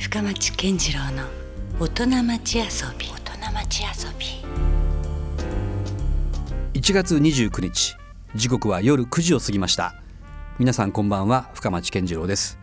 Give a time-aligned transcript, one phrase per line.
[0.00, 1.24] 深町健次郎の
[1.78, 2.64] 大人町遊
[2.98, 3.06] び。
[3.06, 4.26] 大人町遊び。
[6.72, 7.96] 1月29日
[8.34, 9.94] 時刻は夜9時を過ぎました。
[10.58, 12.58] 皆さんこんばんは深町健次郎です。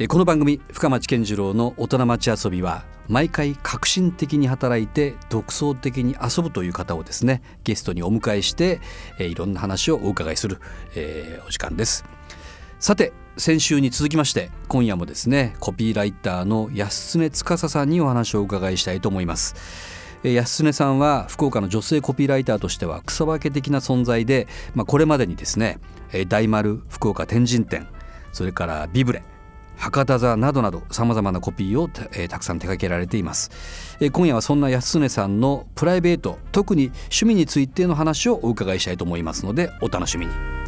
[0.00, 8.80] えこの番組深町健次郎の大人町遊びは毎回革新的に働いて独創的に遊ぶという方をですねゲストにお迎えして
[9.20, 10.58] えいろんな話をお伺いする、
[10.96, 12.04] えーお時間です
[12.80, 19.54] さて先週に続きまして今夜もですねコピーライターの安常司さんにお話をお伺いしたいと思います。
[20.24, 25.78] え安常さんは福岡の女性コピーライターとしては草分け的な存在で、まあ、これまでにですね
[26.12, 27.86] え大丸福岡天神店
[28.32, 29.22] それからビブレ
[29.76, 33.50] 博多座などなどさまざまなコピーをた,、えーたくさん手掛けられています、
[34.00, 40.59] えー今夜はそんな安常さんのプライベート特に趣味についての話をお伺いしたいと思いますのでお楽しみに。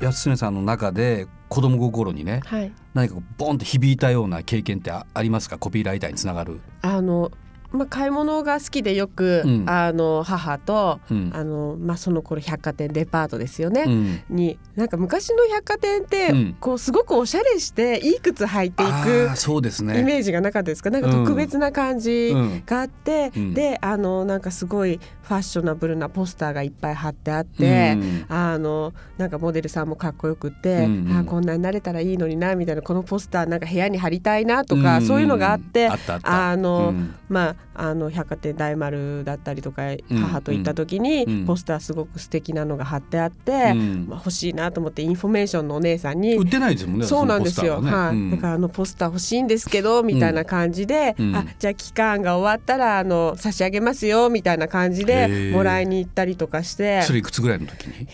[0.00, 5.58] 安常さんの中で子供心にねはい、何かボンと響いたような経験ってあありますか？
[5.58, 7.32] コピーライターにつながる、あの、
[7.72, 9.64] まあ、買い物が好きでよく、うん。
[9.68, 11.30] あの母と、うん。
[11.34, 14.20] あのまあ、その頃百貨店デパートですよね、うん。
[14.28, 16.56] になんか昔の百貨店って、うん。
[16.58, 20.90] こうすごくおしゃれしていい靴履いていあくーそうですイねメージがなかったですか？
[20.90, 22.62] なんか特別な感じうん。
[22.64, 23.54] があって、うん。
[23.54, 27.92] であのなんかすごいファッショナブルなポスターがいっぱい貼ってあって。
[27.92, 28.24] うん。
[28.28, 31.16] あのなんかモデルさんもかっこよくって、うんうん。
[31.18, 35.02] あこんなになれたらいいのになみたいなこのポスターなんか部屋に貼りたいなとか、ん。
[35.02, 35.90] そういうのがあって
[36.22, 37.14] あの、うん。
[37.28, 40.16] まあ、あの百貨店大丸だったりとかうん。
[40.16, 41.46] 母と行った時に、うん。
[41.46, 44.06] ポスターすごく素敵なのが貼ってあって、うん。
[44.08, 47.90] まあ、欲しいなと思ってインフォメーションのお姉さんに売ってないですもんねそうなんですよ、ね。
[47.90, 51.36] はい、だからあのポスター欲しいんですけどみたいな感じで、うん。
[51.36, 57.02] あじゃあ期間が終わったらあの差し上げますよみたいな感じへでーもらいに行ったりとかして。
[57.02, 58.08] それいくつぐらいの時に？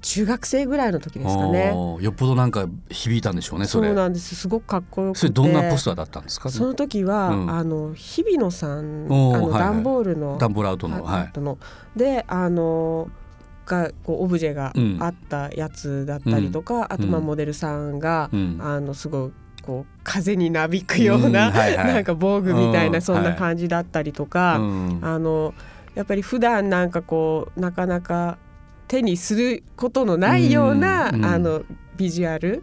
[0.00, 1.68] 中学生ぐらいの時ですかね。
[2.00, 4.34] よっぽどなんか響いたんでしょうねそうなんです。
[4.34, 5.20] すごくかっこよくて。
[5.20, 6.50] それどんなポスターだったんですか？
[6.50, 7.50] その時は、うん。
[7.50, 9.60] あの日比野さんあのおーはいはい。
[9.60, 11.98] 段ボールのダンボールアウトのはい。
[11.98, 13.08] であの
[13.66, 17.26] がこうオブジェがうんあったやつだったりとか、あとまあうん。
[17.26, 18.58] モデルさんが、うん。
[18.60, 19.30] あのすごい
[19.62, 21.52] こう風になびくような、うん。
[21.52, 21.86] はいはい。
[21.94, 22.92] なんか防具みたいうん。
[22.92, 24.98] なそんな感じだったりとか、うん。
[25.02, 25.54] あの
[25.94, 28.38] やっぱり普段なんかこうなかなか
[28.88, 31.14] 手にすることのないような、うん。
[31.16, 31.24] うん。
[31.24, 31.62] あの
[31.96, 32.62] ビジュアル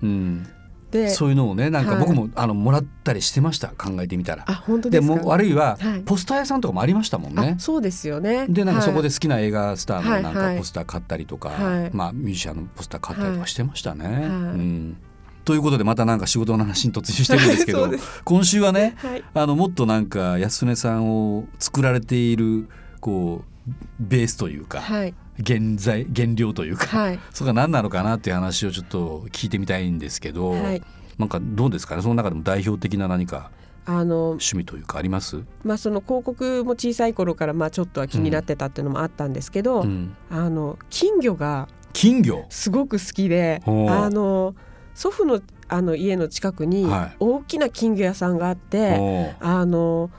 [0.91, 1.99] うんでそういうのをねなんかはい。
[1.99, 4.43] 僕も、あのもらったりしてました考えてみたら。
[4.47, 5.15] あ本当でですか？
[5.21, 5.99] も悪いは、はい。
[6.01, 7.55] ポスター屋さんとかもありましたもんね。
[7.57, 8.47] あそうですよね。
[8.49, 10.45] でなんかそこではい好きな映画スターのなんはい。
[10.45, 11.89] はいかポスター買ったりとか、はい。
[11.93, 14.05] まあミュージシャンのポスター買ったりとかしてましたね。
[14.05, 14.07] い。
[14.07, 14.97] うん。
[15.45, 17.89] ということでまたなんか仕事の話に突入してるんですけど
[18.23, 19.23] 今週はねはい。
[19.33, 22.67] あのもっとなんか安根さんを作られている
[22.99, 25.13] こうベースというか、はい
[25.45, 27.19] 原材原料というか、はい。
[27.31, 30.83] それが何なのかなっていう話をちょっと聞いてみたいんですけど、はい。
[31.17, 31.95] なんかどうですか？
[31.95, 33.51] ねその中でも代表的な何か
[33.85, 40.15] あの趣味というかあります、まあその広告も小さい頃からまあちょっとは気になってたっていうのもあったんですけど、うん。
[40.29, 42.45] あの金魚が金魚？
[42.49, 44.55] すごく好きであの
[44.93, 47.15] 祖父のあの家の近くにはい。
[47.19, 50.09] 大きな金魚屋さんがあって、あの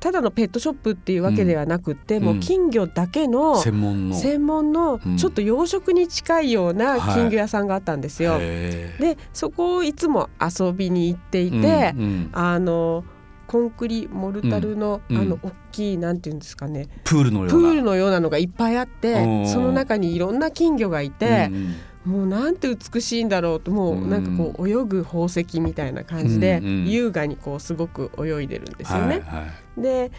[0.00, 2.24] ただのペットショップっていうわけではなくって、ん。
[2.24, 4.16] もう金魚だけの専門の。
[4.16, 5.16] 専門のうん。
[5.16, 7.14] ちょっと養殖に近いようなはい。
[7.14, 8.38] 金魚屋さんがあったんですよ。
[8.40, 13.04] へーでそこをいつも遊びに行っていて、うんうんあの
[13.48, 16.86] コンクリモルタルの,、うんあの大きいなんていうんですかね。
[17.02, 17.52] プールのような。
[17.54, 29.20] プールのようなのがいっぱいあってその中にいろんな金魚がいてう、んもうなんて美しいんだろうともうなんかこう泳ぐ宝石みたいな感じで、優雅にこうすごく泳いでるんですよね。
[29.26, 29.46] はいは
[29.78, 29.82] い。
[29.82, 30.10] で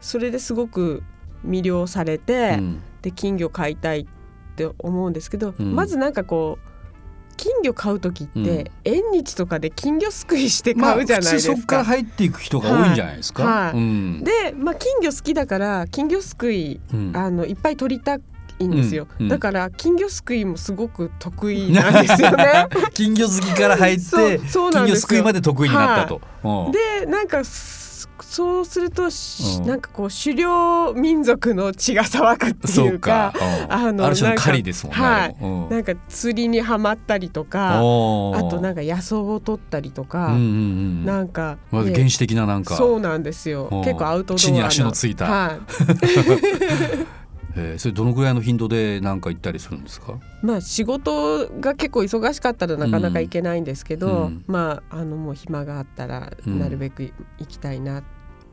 [0.00, 1.02] それですごく
[1.46, 2.82] 魅了されて、うん。
[3.02, 4.06] で金魚飼いたいっ
[4.56, 5.76] て思うんですけど、うん。
[5.76, 6.68] まずなんかこう
[7.36, 8.64] 金魚飼う時って、うん。
[8.84, 11.52] 縁日とかで金魚すくいしてまあ買うじゃないですか。
[11.52, 13.44] 普通そこから入っていく人が多いんじゃないですか。
[13.44, 13.72] はい。
[13.72, 14.24] はいうん。
[14.24, 17.12] で、まあ、金魚好きだから金魚すくいうん。
[17.14, 18.18] あのいっぱい取りた
[18.58, 19.28] いんですよ、うんうん。
[19.28, 22.66] だから金魚すくいもすごく得意なんですよね。
[22.94, 26.20] 金魚好きから入って金魚ですくいまで得意になったと。
[26.44, 26.72] うん。
[26.72, 27.78] でなんかす
[28.20, 29.66] そうすると、しうん。
[29.66, 33.72] なんかこう狩猟民族の血が騒ぐってそいうかうん。
[33.72, 35.02] あのある種の狩りですもんね。
[35.02, 35.36] はい。
[35.40, 35.68] うん。
[35.70, 43.68] なんか釣りにはまったりとかあとなんか野草を取ったりとか、うんうんうんなんか、まずね原始的ななんか、そうなんですよ。
[43.70, 43.84] うん。
[43.84, 45.24] 結構アウトドアな地に足のついた。
[45.24, 45.58] はい
[47.58, 50.14] えーそれどのぐらいの頻度でなんか行ったりするんですか？
[50.42, 54.44] まあ仕事が結構忙しかったらなかなか行けないんですけど、うん。
[54.46, 58.04] まああのもう暇があったらうんなるべく行きたいなっ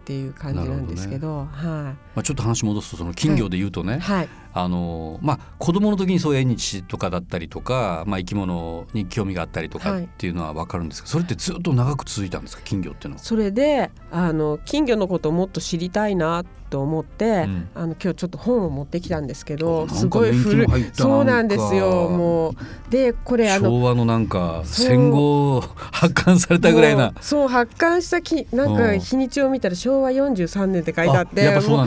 [0.06, 4.00] ていう感じなんですけど、はまあちょっと話戻すとその金魚で言うとね、い。
[4.00, 10.04] はいあのまあ子供の時にそういう縁日とかだったりとか、まあ、生き物に興味があったりとかはい。
[10.06, 12.64] っていうのは分かるんですけど、それってずっと長く続いたんですか？
[12.64, 13.22] 金魚っていうのは。
[13.22, 17.70] それであの金魚のことをもっと知りたいなと思って、うん。
[17.76, 20.68] あの今日ちょっと本を持ってきたんですけどすごい古い。
[20.94, 22.14] そうなんですよか。
[22.16, 22.56] もう。
[22.90, 27.14] でこれあの昭和のなんか戦後発刊されたぐらいな。
[27.20, 29.00] そう発刊したきなんかうん。
[29.00, 31.86] 日にちを見たら昭和43年って書いてあってそうな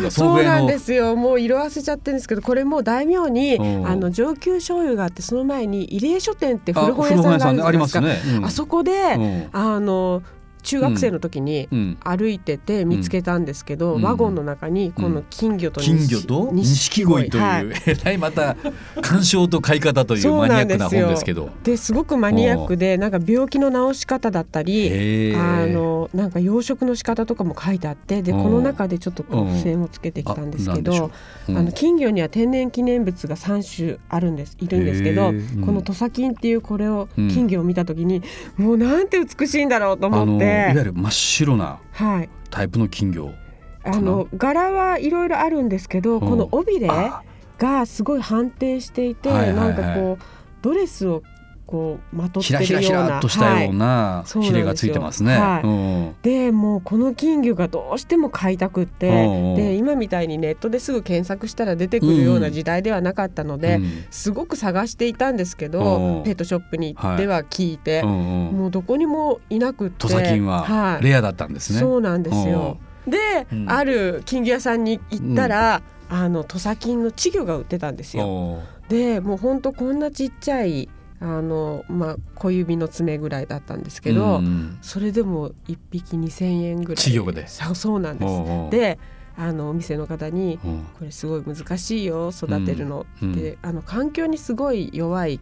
[0.61, 1.17] んですよ。
[1.17, 3.87] もう色あせちゃってるんですけどこれもう大名にうん。
[3.87, 8.37] あの上級醤油があってその前に入江書店ってあ古本屋さんがあるじゃありないですすね。
[8.37, 8.45] うん。
[8.45, 9.49] あそこで、うん。
[9.53, 10.23] あの
[10.63, 11.99] 中学生の時にうん。
[12.01, 14.03] 歩いてて見つけたんですけど、うん。
[14.03, 17.67] ワゴンの中にこの金魚と金魚と錦鯉という、はい。
[17.87, 18.57] えらいまた
[19.01, 21.51] 鑑賞と買い方というマニアックななんですよ本ですけど。
[21.65, 28.37] ですごくマニアックでなんか病気の治し方だったりあのなんか養殖の仕方とかも書いてあってでう。
[28.37, 31.11] んこの中でちょっと付箋をつけてきたんですけど
[31.49, 31.53] うう。
[31.53, 31.57] ん。
[31.59, 34.57] あの金魚には天然記念物が3種あるんです。
[34.61, 37.29] いるんですけへどーうんこの土佐金っていうこれをうん。
[37.29, 38.23] 金魚を見た時に
[38.57, 42.31] もうなんて美しいんだろうと思ってわゆる真っ白なはい。
[42.51, 43.33] タイプの金魚。
[43.85, 46.21] あの柄はいろいろあるんですけどうん。
[46.21, 47.23] この尾びれあ。
[47.59, 50.25] がすごい反定していて、はいはいはないんかこう
[50.63, 51.23] ドレスを
[51.69, 55.37] こうまとってるようなとしたようなヒレがついてますね。
[55.37, 55.67] はい。
[55.67, 56.17] うん。
[56.23, 59.55] でもうこの金魚がどうしても飼いたくってうんうん。
[59.55, 64.05] で今みたいにネットですぐ検索したら出てくるような時代ではなかったので、うん。
[64.11, 65.73] すごく探していたんですけうん。
[65.73, 71.05] どペットショップに行っては聞いて、うんうんもうどこにもいなくって土佐金ははい。
[71.05, 71.81] レアだったんですね。
[71.81, 72.79] そうなんですよ。
[73.07, 73.71] で、うん。
[73.71, 78.63] ある金魚屋さんに行ったら、あの土佐金の稚魚が売ってたんですよ。
[78.89, 80.89] でもうほんとこんなちっちゃい
[81.21, 84.79] あの、まあ、小指の爪ぐらいだったんですけど、うんうん。
[84.83, 87.05] それでも1匹2,000円ぐらい。
[87.05, 87.47] 稚魚で。
[87.49, 88.71] そうそうなんです。
[88.71, 88.99] で
[89.41, 93.33] あのお店の方にうん「これすごい難しいよ育てるの」うん。
[93.33, 95.39] って、あの環境にすごい弱い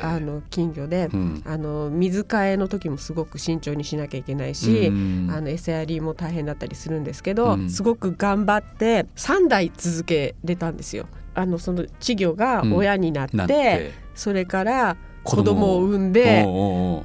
[0.00, 1.42] あの金魚で、うん。
[1.44, 7.68] あの水替えの時もすごく慎重にしなきゃいけないし、うんあの餌やりも大変だったりするんですけど、うん。
[7.68, 11.06] すごく頑張って3代続けれたんですよ。
[11.34, 13.92] あのその稚魚が親になって。
[14.14, 16.46] それから子子供を産んで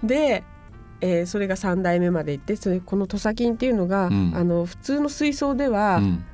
[0.03, 0.43] で、
[1.01, 4.31] えーそれが3代目まで行ってそれこの土佐金っていうのが、うん。
[4.35, 6.25] あの普通の水槽ではうん。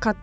[0.00, 0.16] 買っ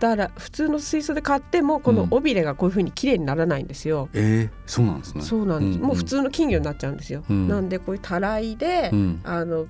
[0.00, 4.08] たら、普通の水槽で買ってもこの尾びれがこういうふうに綺麗にならないんですよ。
[4.12, 5.22] えー、そうなんですね。
[5.22, 7.22] そうなんです、んもう普通の金魚になっちゃうんですよ。
[7.30, 7.46] うん。
[7.46, 9.20] なんでこういうたらいで、うん。
[9.22, 9.66] あの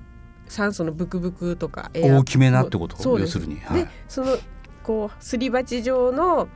[0.47, 2.97] 酸素のブクブクとか大きめなってこと？
[2.97, 3.59] そう要するに。
[3.59, 3.83] はい。
[3.83, 4.37] でその
[4.81, 6.47] こうすり鉢状の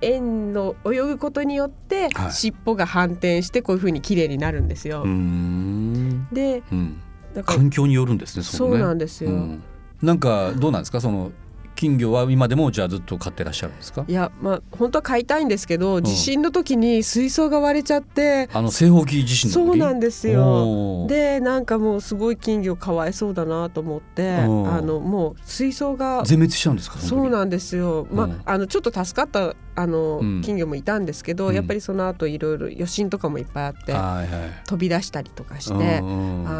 [0.00, 5.02] 円の泳ぐことによって、はい尻尾が反転してこういう風に綺麗になるんですよ。
[5.02, 7.00] うーんでうん
[7.44, 8.42] 環境によるんですね。
[8.42, 9.30] そうねなんですよ。
[9.30, 9.62] うん
[10.02, 11.00] なんかどうなんですか？
[11.00, 11.32] その
[11.76, 14.04] 金魚は今でもじゃあずっと飼ってらっしゃるんですか？
[14.08, 16.02] いやまあ本当は買いたいんですけど、ん。
[16.02, 18.48] 地震の時に水槽が割れちゃって。
[18.52, 21.06] あの西方紀地震そうなんですよ。
[21.08, 24.86] でなんかもうすごい金魚かわいそうだなと思ってあうん。
[24.86, 26.98] のもう水槽が全滅しちゃうんですか？
[26.98, 28.32] そうなんですよ、まうん。
[28.32, 30.40] あ、あのちょっと助かったあの、うん。
[30.42, 31.54] 金魚もいたんですけど、うん。
[31.54, 34.02] やっぱりその後いろいろ余震とかもいっぱいあってはい
[34.32, 34.50] はい。
[34.66, 36.02] 飛び出したりとかして、あ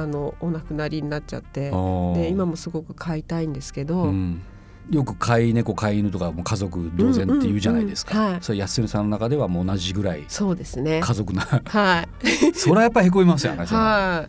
[0.07, 4.43] のお亡くなりになっちゃってで今もすごく飼いたいんですけど、うん
[4.91, 8.43] よく飼い猫飼い犬とかも家族同然って言うじゃないですか、うんうんうんはい。
[8.43, 11.01] それ安典さんの中ではもう同じぐらいそうですね。
[11.01, 11.43] 家族な。
[11.43, 12.29] はい。
[12.55, 14.29] それはやっぱへこみますよね、は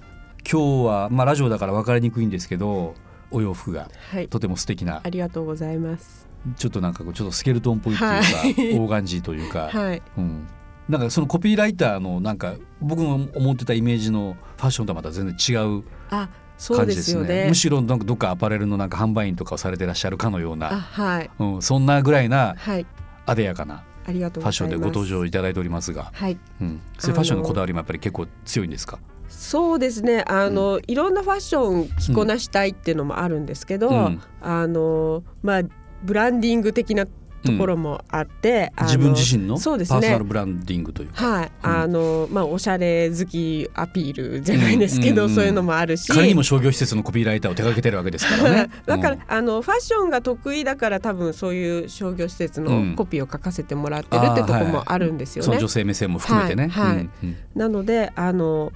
[0.49, 2.95] 今日はまあラジオだから分かりにくいんですけど
[3.31, 3.89] お洋服が。
[4.13, 4.27] いはい。
[4.27, 5.01] とても素敵な。
[5.03, 6.27] ありがとうございます。
[6.55, 8.79] ちょっとなんかこうちょっとスケルトンっぽいっていうか、はい。
[8.79, 10.01] オーガンジーというか、 はい。
[10.17, 10.47] うん、
[10.89, 17.45] なんかそのコピーライターのなんか僕の思ってたイメージのファッションとはまた全然違うあ感じですすね。
[17.47, 21.29] むしろなんかどっかアパレルのなんか販売員とかをされてらっしゃるかのようあな、はい。
[21.39, 22.85] うん、そんなぐらいなはい。
[23.25, 26.37] あでやかなありがとうファッションでご登場いただいておりますが、はい。
[26.61, 30.23] うん、そういうファッションのこだわりもやっぱり結構強いんですか、そうですね。
[30.27, 34.21] あの、いろんなファッション着こなしたいっていうのもあるんですけど、うん。
[34.41, 35.61] あのまあ
[36.03, 37.05] ブランディング的な
[37.43, 41.09] ところもあって、あの自分自身のパそうですーソナねルブランディングという。
[41.09, 41.69] か、はい、うん。
[41.69, 45.29] あのまあおしゃれ好きアピールじゃないですけど、うん。
[45.29, 45.31] うん。
[45.31, 46.11] うんそういうのもあるし。
[46.11, 48.69] 仮にも商業施設のコピーライターを手掛けてるわけですからね。
[48.85, 52.91] だから、うんあのファッションが得意だから多分そういう商業施設うん。
[52.91, 55.45] のコピーを書かせてもらってるってとこもあるんですよね。
[55.45, 56.67] その女性目線も含めてね。
[56.69, 56.95] はい。
[56.95, 56.97] はい。
[56.97, 57.09] うん。
[57.23, 57.35] うん。
[57.55, 58.71] なのであの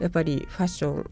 [0.00, 1.10] やっぱりファッション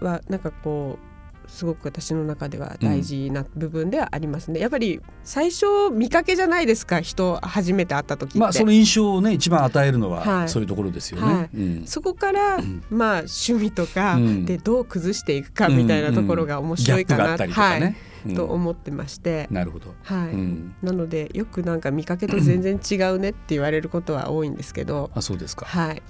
[0.00, 1.11] はなんかこう
[1.52, 4.58] すごく私の中では大事な部分ではありますね。
[4.58, 8.38] やっぱり最初見かけじゃないですか人初めて会った時って。
[8.38, 10.48] まあその印象をね一番与えるのははい。
[10.48, 11.34] そういうところですよね。
[11.34, 11.50] はい。
[11.54, 11.86] うん。
[11.86, 14.46] そこから、まあ趣味とかうん。
[14.46, 17.96] でどう崩していくかみたいなところが面白いかな、ね。
[18.26, 18.34] うん。
[18.34, 19.94] と思ってまして、なるほど。
[20.04, 20.74] はい、うん。
[20.82, 25.66] なのでよくなんか見かけと全然違うねって言われることは多いんですけど、あそうですか。
[25.66, 26.02] はい。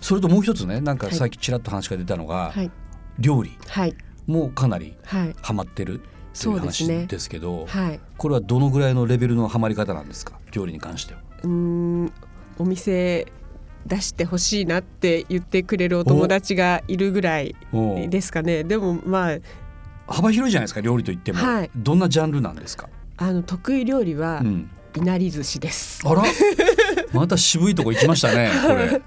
[0.00, 1.14] それともう一つねなんかはい。
[1.14, 2.70] さっきちらっと話が出たのが、はい。
[3.20, 3.56] 料理。
[3.68, 3.96] はい
[4.28, 5.34] もかなりはい。
[5.42, 8.00] ハマってるっていそう話ですけどはい。
[8.16, 10.38] これはどのぐらいのレベルのハマり方なんですか？
[10.52, 11.20] 料理に関しては。
[11.42, 12.12] うーん。
[12.58, 13.26] お店
[13.86, 17.56] 出してほしいなって言ってくれるお友達がいるぐらい
[18.10, 18.64] ですかね。
[18.64, 19.38] でもまあ
[20.06, 21.70] 幅広いじゃないですか料理といっても、はい。
[21.74, 26.02] どんなジャンルなんですか、あの得意料理はうん、いなり寿司です。
[26.04, 26.22] あら？
[27.12, 29.00] また渋いとこ行きましたねこれ。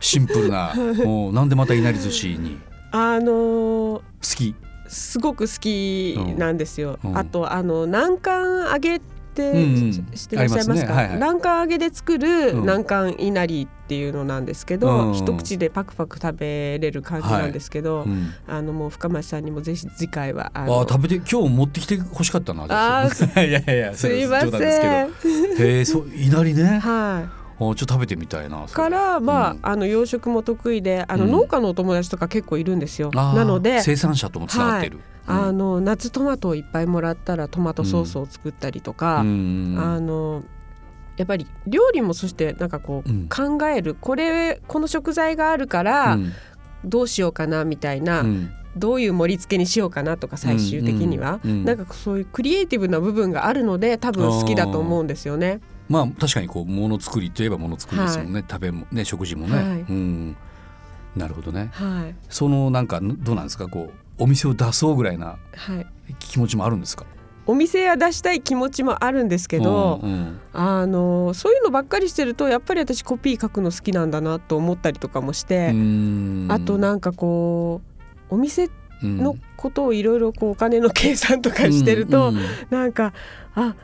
[0.00, 0.72] シンプルな。
[1.04, 2.58] おうなんでまたいなり寿司に？
[2.90, 4.56] あのー好き
[4.88, 6.98] すごく好きなんですよ。
[7.14, 9.52] あとあの南関揚げって
[9.92, 10.86] ししてらっしゃいますか？
[10.86, 10.86] ありますね。
[10.94, 11.14] はいはい。
[11.14, 12.60] 南関揚げで作るうん。
[12.60, 18.32] 南関いなりっていうのなんですけど、一口でパクパク食べれる感じなんですけど、うん。
[18.46, 24.62] あのもう深町さんにもぜひ次回はああ食べて今日持ってきて欲しかったなあー いやいやいやすいません。
[24.62, 25.08] へ
[25.58, 26.78] えそういなりね。
[26.78, 27.43] はい。
[27.58, 29.58] おちょっと食べてみたいなからまあ、うん。
[29.62, 31.30] あの養殖も得意であのうん。
[31.30, 33.10] 農家のお友達とか結構いるんですよ。
[33.14, 33.36] あー。
[33.36, 33.80] なので。
[33.80, 34.90] 生産者ともつながってい。
[34.90, 39.76] る、あの夏トマトをいっぱいもらったらトマトソースを作ったりとか、うん。
[39.78, 40.42] あの
[41.16, 43.28] やっぱり料理もそしてなんかこう、うん。
[43.28, 43.94] 考える。
[43.94, 46.32] これこの食材があるからうん。
[46.84, 48.50] どうしようかなみたいな、うん。
[48.76, 51.50] どういう盛り付けにしようかなとか最終的には、うん。
[51.50, 51.64] うん。
[51.64, 55.60] なんかそういうクリエイティブな部分があるので多分好きだと思うんですよね。
[55.88, 59.64] まあ確かにこうもの作りといえばもの作りですもんね、食べもね食事もね、はい。
[59.80, 60.36] うん。
[61.16, 61.70] なるほどね。
[61.72, 62.14] はい。
[62.28, 63.68] そのなんかどうなんですか？
[63.68, 65.86] こうお店を出そうぐらいなはい、
[66.18, 67.04] 気持ちもあるんですか？
[67.46, 70.40] お店は出したい気持ちもあるんですけど、うんうん。
[70.52, 76.46] あのそういうのばっかりしてるとやっぱり私コピー書くの好きなんだなと思ったりとかもして、うん。
[76.50, 77.82] あとなんかこ
[78.30, 78.70] うお店
[79.02, 79.18] うん。
[79.18, 82.38] のことをいろいろこうお金の計算とかしてると、うん。
[82.70, 83.12] なんか
[83.54, 83.74] あ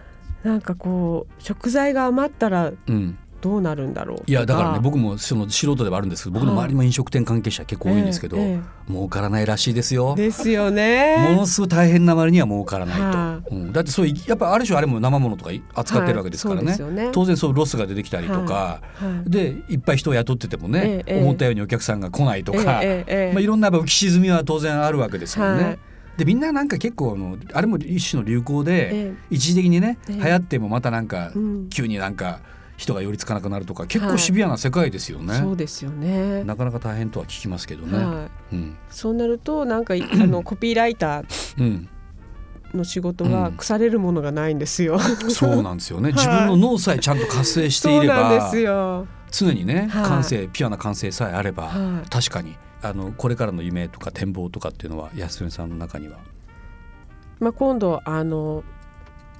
[0.42, 3.18] なんかこう食材が余ったらうん。
[3.40, 8.44] どうなるんだろういやだからね僕もその素人ではあるんですけど僕の周りも飲食店関係者結構多いんですけど、ええ。
[8.44, 10.14] え儲からないらしいですよ。
[10.18, 10.22] え。
[10.22, 11.16] ですよね。
[11.30, 13.72] ものすごい大変な割には儲からないはと、うん。
[13.72, 16.92] だってそういうやっぱある種あれも生物とか扱ってるわけですからね,、はい。
[16.92, 17.08] ね。
[17.12, 19.30] 当然そうロスが出てきたりとか、はい。
[19.30, 25.78] でいっぱい人を雇っててもね、思ったようにお客さんが来ないとか、まあ、いろんなやっぱ浮き沈みは当然あるわけですよね。
[26.20, 32.40] はいでみんななんか結構あのあれも一種の流行で、ええ一時的にね、ええ流行ってもまたなんか、うん急になんか
[32.76, 35.34] 人が寄りつかなくなるとか結構シビアな世界ですよね。
[35.34, 36.44] そうですよね。
[36.44, 37.98] なかなか大変とは聞きますけどね。
[38.04, 38.54] はい。
[38.54, 41.24] うんそうなるとなんかい あのコピーライター
[41.58, 41.88] うん、
[42.74, 44.98] の仕事はうん腐れるものがないんですよ。
[44.98, 46.10] そうなんですよね。
[46.12, 49.06] はい自分の脳さえちゃんと活性していればすよ。
[49.30, 56.18] 常にねはい感性ピュアな感性さえあれば、はい確かにあのこれからの夢とか展望とかっていうのは安根さんの中には、
[57.38, 58.64] まあ今度あの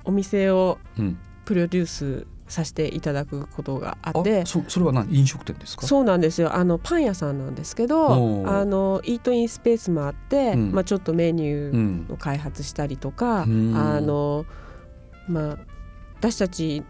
[0.05, 4.45] お店をうん、プロデュースさせていただくことがああって。
[4.45, 5.15] そそれは何？
[5.17, 5.87] 飲食店ですか？
[5.87, 6.55] そうなんですよ。
[6.55, 8.61] あのパン屋さんなんですけおどー。
[8.61, 10.73] あのイートインスペースもあって、うん。
[10.73, 13.77] まあ、ちょっとメニューうんの開発したりとか、うん。
[13.77, 14.47] あの
[15.29, 15.59] まあ
[16.19, 16.83] 私たち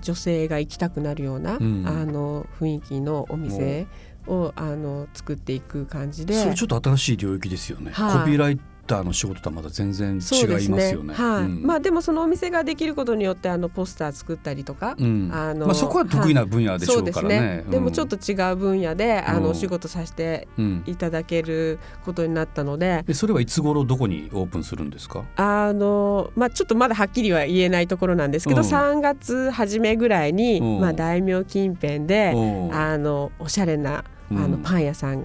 [0.00, 1.84] 女性が行きたくなるような、うん。
[1.84, 3.88] あの雰囲気のお店
[4.28, 6.34] をあの作っていく感じで。
[6.34, 8.18] それちょっと新しい領域ですよね、はい。
[8.20, 10.92] コピーライターの仕事とはまた全然違いますそうですね。
[10.92, 11.44] よねはい。
[11.44, 11.62] うん。
[11.62, 15.30] まあでもそのお店ができることによってあのポスター作ったりとか、うん。
[15.32, 19.42] あのまあ、そこは得意な分野でしょうからね,、でもちょっと違う分野で、あうん。
[19.44, 25.24] のお仕事させてうんいただけることになったので、でそれはいつ頃どこにオープンするんですか？
[25.36, 28.66] あのまあ、ちょっとまだはっきりは言えないところなんですけど、うん。
[28.66, 30.80] 3月初めぐらいに、うん。
[30.80, 32.32] まあ、大名近辺で、
[32.72, 34.52] あのおしゃれなあうん。
[34.52, 35.24] のパン屋さん、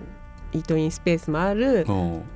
[0.54, 1.84] イートインスペースもある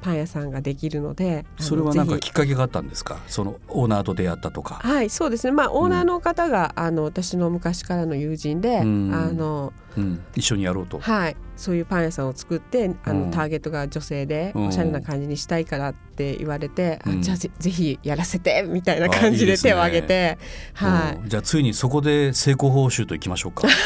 [0.01, 3.19] パン屋さんができるのでそれはなんかきっかけがあったんですか？
[3.27, 4.79] そのオーナーと出会ったとか。
[4.81, 5.51] はいそうですね。
[5.53, 9.13] まあオーナーの方が、あの私の昔からの友人で、うん。
[9.13, 10.99] あのうん、一緒にやろうと。
[10.99, 13.31] はいそういうパン屋さんを作ってあの、うん。
[13.31, 14.67] ターゲットが女性でうん。
[14.69, 17.21] おしゃれな感じにしたいからって言われて、あうん。
[17.21, 20.39] じゃあぜぜひやらせてみたいな感じで手を挙げて
[20.73, 21.21] はい。
[21.21, 21.29] うん。
[21.29, 23.67] じゃあついにそこで成功報酬といきましょうか。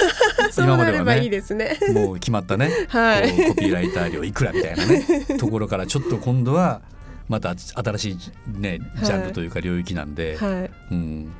[0.57, 1.77] 今まではなればいいねですね。
[1.93, 5.05] もう決まったね、はいコピーライター料いくらみたいなね
[5.39, 6.81] ところからちょっと今度は
[7.29, 8.17] また新しい
[8.59, 11.31] ねはいジャンルというか領域なんで、はい、うん、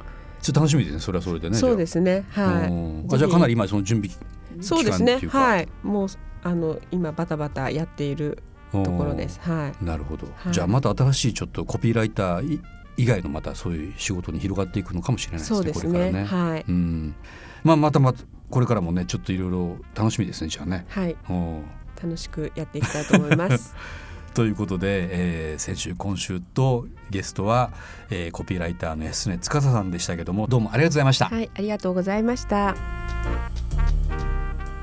[0.41, 1.57] ちょっと楽しみですねそれはそれでね。
[1.57, 2.23] そうですね。
[2.33, 3.05] じゃあはうんい。
[3.13, 4.17] あじゃあかなりぜ今その準備ひ
[4.61, 5.67] そうですねはい。
[5.83, 6.07] もう
[6.43, 8.41] あの今バタバタやっている
[8.71, 9.39] ところです。
[9.41, 12.61] はなるほど、はいじゃあまた新しいちょっとコピーライターい
[12.97, 15.41] 以外のまたそういう仕事に広がっていくのかもしれないい。
[15.41, 15.91] ですねすね。
[15.91, 16.25] これからね。
[16.25, 16.65] はい。
[16.67, 17.15] うん、
[17.63, 20.85] まあまたまたこれからもねちょっといろいろ楽しみですねじゃあね。
[20.89, 21.15] はい。
[21.29, 21.61] お
[22.01, 23.75] 楽しくやっていきたいと思います。
[24.33, 27.71] ということで、えー先週今週とゲストは、
[28.09, 32.75] えーコピーライターの安根司さんでしたけどもどうもありがとうございました、はいありがとうございました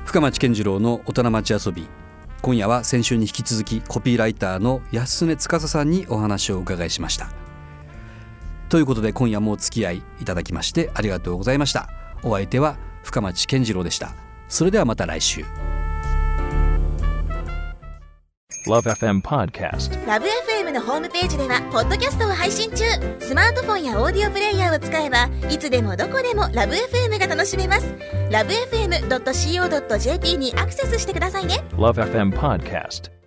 [0.05, 1.87] 深町健次郎の大人町遊び
[2.41, 7.31] 今夜は先週に引き続きコピーライターの安根司さんにお話をお伺いしました
[8.69, 11.89] ということで今夜もお付き合いいただきましてありがとうございました
[12.23, 12.77] お相手は
[13.09, 14.13] 深町健次郎でした。
[14.47, 15.43] それではまた来週。
[18.67, 20.05] Love FM Podcast.
[20.05, 22.83] ラブ f m のホームページではポッドキャストを配信中。
[23.19, 27.95] スマートフォンやオーディオプレイヤーを使えばいつでもどこでもラブ f m が楽しめます。
[28.31, 31.63] ラブ FM.co.jp にアクセスしてくださいね。
[31.71, 33.18] Love FM Podcast.